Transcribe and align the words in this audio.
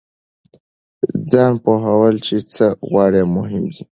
ځان 1.31 1.53
پوهول 1.63 2.15
چې 2.25 2.35
څه 2.53 2.65
غواړئ 2.89 3.23
مهم 3.35 3.63
دی. 3.73 3.83